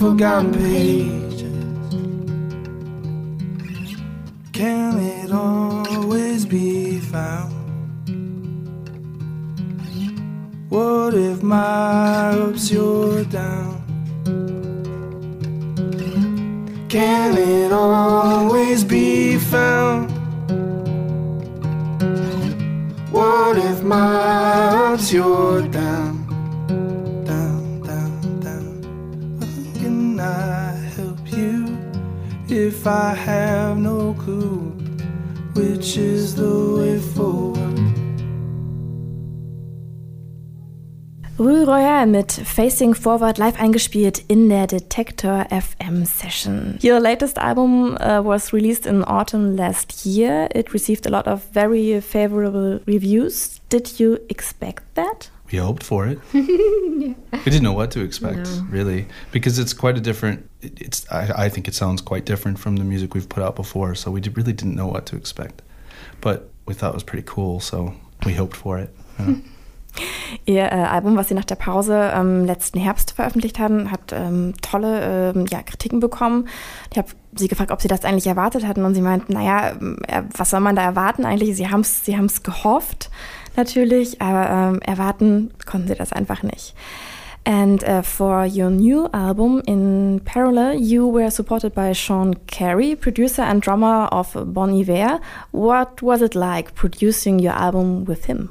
forgotten 0.02 0.52
pages 0.52 1.22
can 4.52 4.98
it 4.98 5.30
always 5.30 6.44
be 6.44 6.98
found? 6.98 7.52
What 10.68 11.14
if 11.14 11.42
my 11.42 12.30
ups 12.30 12.70
you're 12.72 13.24
down? 13.24 13.80
Can 16.88 17.38
it 17.38 17.72
always 17.72 18.82
be 18.82 19.38
found? 19.38 20.10
What 23.12 23.56
if 23.56 23.84
my 23.84 24.92
ups 24.92 25.12
you're 25.12 25.62
down, 25.68 26.11
if 32.82 32.88
I 32.88 33.14
have 33.14 33.78
no 33.78 34.12
clue 34.14 34.74
which 35.54 35.96
is 35.96 36.34
the 36.34 36.52
way 36.76 36.98
forward? 36.98 37.78
Rue 41.38 41.64
Royale 41.64 42.06
mit 42.06 42.32
Facing 42.32 42.94
Forward 42.94 43.38
live 43.38 43.56
eingespielt 43.60 44.24
in 44.26 44.48
der 44.48 44.66
Detektor 44.66 45.46
FM 45.50 46.04
Session. 46.04 46.78
Your 46.82 46.98
latest 46.98 47.38
album 47.38 47.96
uh, 48.00 48.20
was 48.20 48.52
released 48.52 48.86
in 48.86 49.04
autumn 49.04 49.54
last 49.56 50.04
year. 50.04 50.48
It 50.52 50.74
received 50.74 51.06
a 51.06 51.10
lot 51.10 51.28
of 51.28 51.44
very 51.52 52.00
favorable 52.00 52.80
reviews. 52.86 53.60
Did 53.68 54.00
you 54.00 54.18
expect 54.28 54.82
that? 54.96 55.30
We 55.52 55.58
hoped 55.58 55.82
for 55.84 56.06
it. 56.08 56.18
We 56.32 57.50
didn't 57.50 57.62
know 57.62 57.72
what 57.76 57.90
to 57.92 58.00
expect, 58.00 58.48
No. 58.48 58.66
really, 58.70 59.06
because 59.32 59.58
it's 59.58 59.74
quite 59.74 59.96
a 59.98 60.00
different. 60.00 60.40
it- 60.62 60.80
It's 60.80 61.04
I, 61.10 61.46
I 61.46 61.50
think 61.50 61.68
it 61.68 61.74
sounds 61.74 62.00
quite 62.02 62.24
different 62.24 62.58
from 62.58 62.76
the 62.76 62.84
music 62.84 63.14
we've 63.14 63.28
put 63.28 63.42
out 63.42 63.54
before. 63.56 63.94
So 63.94 64.10
we 64.10 64.20
did, 64.20 64.36
really 64.36 64.52
didn't 64.54 64.74
know 64.76 64.86
what 64.90 65.04
to 65.06 65.16
expect, 65.16 65.62
but 66.20 66.48
we 66.66 66.74
thought 66.74 66.90
it 66.90 66.94
was 66.94 67.04
pretty 67.04 67.24
cool. 67.34 67.60
So 67.60 67.92
we 68.24 68.34
hoped 68.34 68.56
for 68.56 68.78
it. 68.78 68.90
know. 69.18 69.36
Ihr 70.46 70.62
äh, 70.72 70.86
Album, 70.86 71.16
was 71.16 71.28
Sie 71.28 71.34
nach 71.34 71.44
der 71.44 71.56
Pause 71.56 72.10
ähm, 72.14 72.46
letzten 72.46 72.80
Herbst 72.80 73.12
veröffentlicht 73.12 73.58
haben, 73.58 73.90
hat 73.90 74.10
ähm, 74.12 74.54
tolle 74.62 75.32
ähm, 75.34 75.44
ja, 75.50 75.62
Kritiken 75.62 76.00
bekommen. 76.00 76.48
Ich 76.90 76.96
habe 76.96 77.08
Sie 77.36 77.46
gefragt, 77.46 77.70
ob 77.70 77.82
Sie 77.82 77.88
das 77.88 78.02
eigentlich 78.06 78.26
erwartet 78.26 78.66
hatten 78.66 78.86
und 78.86 78.94
Sie 78.94 79.02
meinten, 79.02 79.34
naja, 79.34 79.72
ähm, 79.72 79.98
äh, 80.08 80.22
was 80.34 80.48
soll 80.48 80.60
man 80.60 80.76
da 80.76 80.82
erwarten 80.82 81.26
eigentlich? 81.26 81.54
Sie 81.56 81.68
haben 81.68 81.80
es 81.82 82.06
Sie 82.06 82.16
haben's 82.16 82.42
gehofft, 82.42 83.10
natürlich, 83.56 84.20
aber 84.20 84.50
ähm, 84.50 84.80
erwarten 84.82 85.50
konnten 85.66 85.88
Sie 85.88 85.94
das 85.94 86.12
einfach 86.12 86.42
nicht. 86.42 86.74
And 87.44 87.82
uh, 87.82 88.02
for 88.02 88.46
your 88.46 88.70
new 88.70 89.08
album 89.12 89.62
in 89.66 90.20
parallel, 90.24 90.80
you 90.80 91.08
were 91.08 91.30
supported 91.30 91.74
by 91.74 91.92
Sean 91.92 92.34
Carey, 92.46 92.94
producer 92.94 93.42
and 93.42 93.60
drummer 93.60 94.06
of 94.12 94.36
Bon 94.54 94.70
Iver. 94.72 95.20
What 95.50 96.02
was 96.02 96.22
it 96.22 96.36
like 96.36 96.74
producing 96.76 97.40
your 97.40 97.54
album 97.54 98.04
with 98.04 98.26
him? 98.26 98.50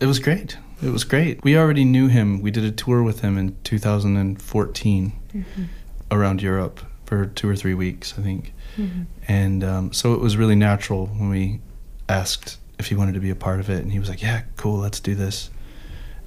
It 0.00 0.06
was 0.06 0.18
great. 0.18 0.56
It 0.82 0.90
was 0.90 1.04
great. 1.04 1.44
We 1.44 1.56
already 1.56 1.84
knew 1.84 2.08
him. 2.08 2.42
We 2.42 2.50
did 2.50 2.64
a 2.64 2.72
tour 2.72 3.04
with 3.04 3.20
him 3.20 3.38
in 3.38 3.56
2014 3.62 5.12
around 6.10 6.42
Europe 6.42 6.80
for 7.04 7.26
two 7.26 7.48
or 7.48 7.54
three 7.54 7.74
weeks, 7.74 8.14
I 8.18 8.22
think. 8.22 8.52
And 9.28 9.62
um, 9.62 9.92
so 9.92 10.14
it 10.14 10.20
was 10.20 10.36
really 10.36 10.56
natural 10.56 11.06
when 11.06 11.28
we 11.28 11.60
asked 12.08 12.58
if 12.82 12.88
he 12.88 12.96
wanted 12.96 13.14
to 13.14 13.20
be 13.20 13.30
a 13.30 13.36
part 13.36 13.60
of 13.60 13.70
it. 13.70 13.82
And 13.82 13.92
he 13.92 13.98
was 13.98 14.08
like, 14.08 14.22
Yeah, 14.22 14.42
cool, 14.56 14.78
let's 14.78 15.00
do 15.00 15.14
this. 15.14 15.50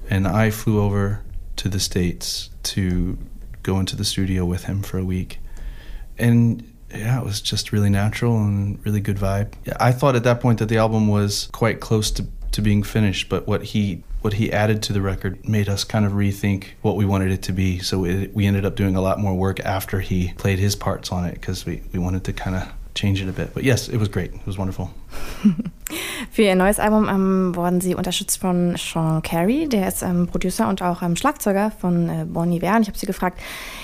And 0.10 0.28
I 0.28 0.50
flew 0.50 0.82
over 0.82 1.22
to 1.58 1.70
the 1.70 1.80
States 1.80 2.50
to 2.64 3.18
go 3.62 3.80
into 3.80 3.96
the 3.96 4.06
studio 4.06 4.46
with 4.46 4.66
him 4.66 4.82
for 4.82 4.98
a 4.98 5.04
week. 5.04 5.40
And 6.18 6.72
yeah, 6.94 7.20
it 7.20 7.26
was 7.26 7.42
just 7.42 7.72
really 7.72 7.90
natural 7.90 8.38
and 8.38 8.84
really 8.86 9.02
good 9.02 9.18
vibe. 9.18 9.54
I 9.80 9.92
thought 9.92 10.16
at 10.16 10.24
that 10.24 10.40
point 10.40 10.60
that 10.60 10.70
the 10.70 10.78
album 10.78 11.08
was 11.08 11.50
quite 11.52 11.80
close 11.80 12.12
to, 12.12 12.28
to 12.52 12.62
being 12.62 12.84
finished, 12.84 13.28
but 13.30 13.48
what 13.48 13.64
he 13.64 14.04
what 14.22 14.34
he 14.34 14.52
added 14.52 14.82
to 14.82 14.92
the 14.92 15.02
record 15.02 15.48
made 15.48 15.70
us 15.70 15.84
kind 15.84 16.04
of 16.04 16.14
rethink 16.14 16.70
what 16.82 16.96
we 16.96 17.06
wanted 17.06 17.32
it 17.32 17.44
to 17.44 17.52
be. 17.52 17.78
So 17.78 18.06
it, 18.06 18.34
we 18.34 18.48
ended 18.48 18.66
up 18.66 18.76
doing 18.76 18.96
a 18.96 19.02
lot 19.02 19.20
more 19.20 19.36
work 19.36 19.60
after 19.60 20.00
he 20.00 20.34
played 20.38 20.58
his 20.58 20.76
parts 20.76 21.12
on 21.12 21.26
it 21.26 21.36
because 21.36 21.64
we, 21.64 21.84
we 21.94 22.00
wanted 22.00 22.24
to 22.24 22.34
kind 22.34 22.56
of 22.56 22.68
change 22.96 23.22
it 23.22 23.30
a 23.30 23.32
bit. 23.32 23.54
But 23.54 23.64
yes, 23.64 23.88
it 23.88 23.98
was 23.98 24.08
great. 24.08 24.34
It 24.34 24.46
was 24.48 24.58
wonderful. 24.58 24.92
Für 26.32 26.42
ihr 26.42 26.56
neues 26.56 26.80
Album 26.80 27.08
ähm, 27.08 27.56
wurden 27.56 27.80
sie 27.80 27.94
unterstützt 27.94 28.40
von 28.40 28.76
Sean 28.76 29.22
Carey, 29.22 29.70
der 29.70 29.88
ist 29.88 30.02
ähm, 30.02 30.28
Producer 30.28 30.68
und 30.68 30.82
auch 30.82 31.04
ähm, 31.04 31.16
Schlagzeuger 31.16 31.72
von 31.80 32.10
äh, 32.10 32.26
Bon 32.26 32.52
Iver. 32.52 32.76
Und 32.76 32.82
ich 32.82 32.88
habe 32.88 32.98
sie 32.98 33.06
gefragt, 33.06 33.40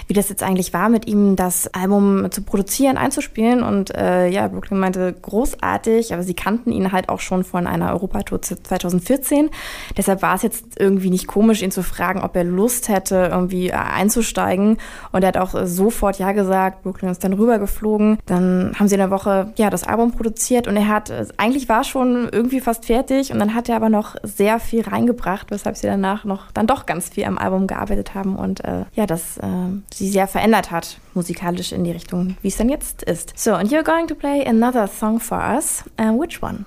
wie 0.08 0.14
das 0.14 0.28
jetzt 0.28 0.42
eigentlich 0.44 0.74
war, 0.74 0.90
mit 0.90 1.08
ihm 1.08 1.36
das 1.36 1.74
Album 1.74 2.32
zu 2.32 2.42
produzieren, 2.42 2.98
einzuspielen. 2.98 3.62
Und 3.62 3.96
äh, 3.96 4.28
ja, 4.28 4.48
Brooklyn 4.48 4.80
meinte, 4.80 5.14
großartig, 5.14 6.14
aber 6.14 6.24
sie 6.24 6.34
kannten 6.34 6.72
ihn 6.72 6.92
halt 6.92 7.08
auch 7.08 7.20
schon 7.20 7.44
von 7.44 7.68
einer 7.68 7.92
Europatour 7.92 8.42
2014. 8.42 9.50
Deshalb 9.96 10.22
war 10.22 10.36
es 10.36 10.42
jetzt 10.42 10.80
irgendwie 10.80 11.12
nicht 11.12 11.28
komisch, 11.28 11.62
ihn 11.62 11.72
zu 11.72 11.84
fragen, 11.84 12.22
ob 12.22 12.36
er 12.36 12.44
Lust 12.44 12.90
hätte, 12.90 13.30
irgendwie 13.32 13.70
äh, 13.70 13.74
einzusteigen. 13.74 14.78
Und 15.12 15.22
er 15.22 15.30
hat 15.30 15.38
auch 15.38 15.54
äh, 15.54 15.68
sofort 15.68 16.18
Ja 16.18 16.32
gesagt. 16.32 16.84
Brooklyn 16.84 17.12
ist 17.12 17.24
dann 17.24 17.34
rübergeflogen. 17.34 18.18
Dann 18.26 18.74
haben 18.78 18.88
sie 18.88 18.96
in 18.96 19.00
der 19.00 19.12
Woche 19.12 19.54
ja 19.56 19.70
das 19.70 19.84
Album 19.84 20.12
produziert 20.12 20.68
und 20.68 20.76
er 20.76 20.88
hat, 20.88 21.10
äh, 21.10 21.21
eigentlich 21.38 21.70
war 21.70 21.84
schon 21.84 22.30
irgendwie 22.32 22.60
fast 22.60 22.86
fertig 22.86 23.32
und 23.32 23.40
dann 23.40 23.54
hat 23.54 23.70
er 23.70 23.76
aber 23.76 23.90
noch 23.90 24.16
sehr 24.24 24.60
viel 24.60 24.82
reingebracht, 24.82 25.52
weshalb 25.52 25.78
sie 25.78 25.88
danach 25.88 26.24
noch 26.24 26.52
dann 26.52 26.68
doch 26.68 26.86
ganz 26.86 27.10
viel 27.10 27.26
am 27.26 27.38
Album 27.38 27.68
gearbeitet 27.68 28.14
haben 28.14 28.36
und 28.36 28.64
äh, 28.64 28.86
ja, 28.94 29.06
das 29.06 29.38
äh, 29.38 29.48
sie 29.94 30.10
sehr 30.10 30.28
verändert 30.28 30.72
hat, 30.72 30.98
musikalisch 31.14 31.72
in 31.72 31.84
die 31.84 31.92
Richtung, 31.92 32.38
wie 32.42 32.48
es 32.48 32.58
dann 32.58 32.70
jetzt 32.70 33.04
ist. 33.04 33.38
So, 33.38 33.54
and 33.54 33.72
you're 33.72 33.84
going 33.84 34.08
to 34.08 34.16
play 34.16 34.46
another 34.46 34.88
song 34.88 35.20
for 35.20 35.40
us. 35.40 35.84
Uh, 36.00 36.18
which 36.20 36.42
one? 36.42 36.66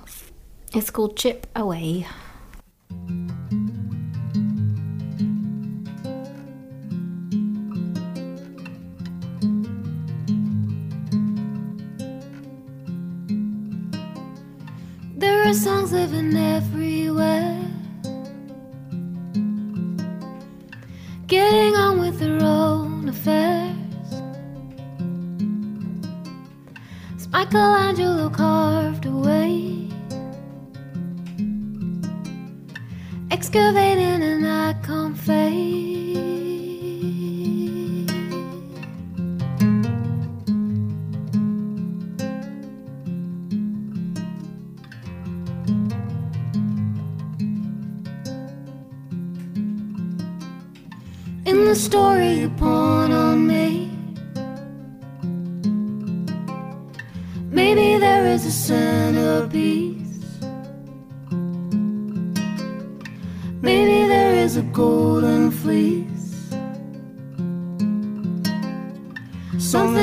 It's 0.74 0.92
called 0.92 1.16
Chip 1.16 1.46
Away. 1.54 2.04
Living 16.14 16.36
everywhere. 16.36 16.83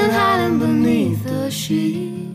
Hiding 0.10 0.60
beneath 0.60 1.24
the 1.24 1.52
sheets. 1.52 2.31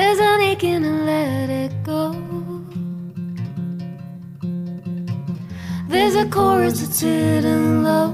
There's 0.00 0.18
an 0.18 0.40
aching 0.40 0.82
to 0.82 0.92
let 1.04 1.50
it 1.50 1.72
go. 1.82 2.14
There's 5.88 6.14
a 6.14 6.26
chorus 6.26 6.80
that's 6.80 7.00
hidden 7.00 7.82
low. 7.82 8.08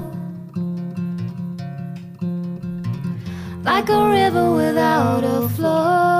Like 3.63 3.87
a 3.87 4.09
river 4.09 4.51
without 4.53 5.23
a 5.23 5.47
flow. 5.47 6.16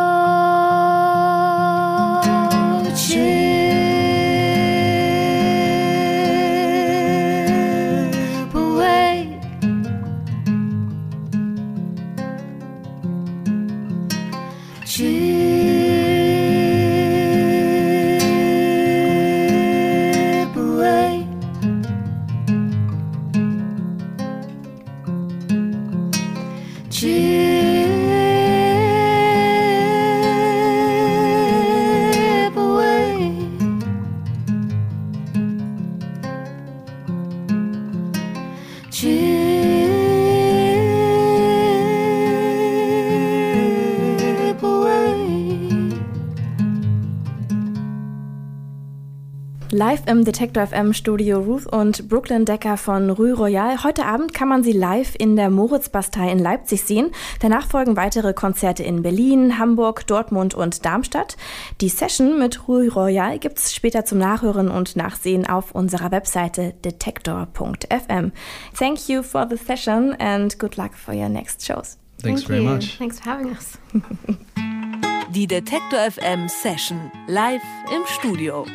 Live 49.88 50.04
im 50.08 50.26
Detektor 50.26 50.68
FM 50.68 50.92
Studio 50.92 51.40
Ruth 51.40 51.66
und 51.66 52.10
Brooklyn 52.10 52.44
Decker 52.44 52.76
von 52.76 53.10
Rue 53.10 53.32
Royal. 53.32 53.86
Heute 53.86 54.04
Abend 54.04 54.34
kann 54.34 54.50
man 54.50 54.62
sie 54.62 54.74
live 54.74 55.16
in 55.18 55.38
der 55.38 55.50
Moritzbastei 55.50 56.30
in 56.30 56.40
Leipzig 56.40 56.84
sehen. 56.84 57.12
Danach 57.40 57.70
folgen 57.70 57.96
weitere 57.96 58.34
Konzerte 58.34 58.84
in 58.84 59.02
Berlin, 59.02 59.58
Hamburg, 59.58 60.06
Dortmund 60.06 60.56
und 60.56 60.84
Darmstadt. 60.84 61.38
Die 61.80 61.88
Session 61.88 62.38
mit 62.38 62.68
Rue 62.68 62.92
Royal 62.92 63.40
gibt's 63.40 63.74
später 63.74 64.04
zum 64.04 64.18
Nachhören 64.18 64.68
und 64.68 64.98
Nachsehen 64.98 65.48
auf 65.48 65.72
unserer 65.72 66.12
Webseite 66.12 66.74
detektor.fm. 66.84 68.34
Thank 68.78 69.08
you 69.08 69.24
for 69.24 69.48
the 69.50 69.56
session 69.56 70.14
and 70.20 70.60
good 70.60 70.76
luck 70.76 70.96
for 70.96 71.14
your 71.14 71.30
next 71.30 71.66
shows. 71.66 71.98
Thanks 72.22 72.42
Thank 72.42 72.48
very 72.48 72.62
you. 72.62 72.70
much. 72.72 72.98
Thanks 72.98 73.22
for 73.22 73.32
having 73.32 73.52
us. 73.52 73.80
Die 75.34 75.48
Detektor 75.48 76.12
FM 76.12 76.50
Session 76.50 77.10
live 77.30 77.64
im 77.96 78.06
Studio. 78.06 78.66